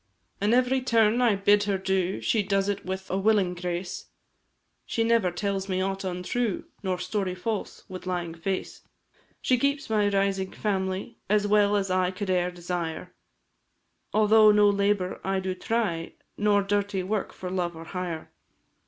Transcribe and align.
An' 0.41 0.51
every 0.55 0.81
turn 0.81 1.21
I 1.21 1.35
bid 1.35 1.65
her 1.65 1.77
do 1.77 2.21
She 2.21 2.41
does 2.41 2.67
it 2.67 2.83
with 2.83 3.07
a 3.11 3.19
willing 3.19 3.53
grace; 3.53 4.07
She 4.83 5.03
never 5.03 5.29
tells 5.29 5.69
me 5.69 5.79
aught 5.79 6.03
untrue, 6.03 6.65
Nor 6.81 6.97
story 6.97 7.35
false, 7.35 7.83
with 7.87 8.07
lying 8.07 8.33
face; 8.33 8.81
She 9.43 9.59
keeps 9.59 9.91
my 9.91 10.09
rising 10.09 10.53
family 10.53 11.19
As 11.29 11.45
well 11.45 11.75
as 11.75 11.91
I 11.91 12.09
could 12.09 12.31
e'er 12.31 12.49
desire, 12.49 13.13
Although 14.11 14.51
no 14.51 14.67
labour 14.71 15.21
I 15.23 15.39
do 15.39 15.53
try, 15.53 16.13
Nor 16.35 16.63
dirty 16.63 17.03
work 17.03 17.31
for 17.31 17.51
love 17.51 17.75
or 17.75 17.85
hire. 17.85 18.31